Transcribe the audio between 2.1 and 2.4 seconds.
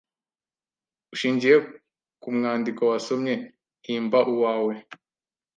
ku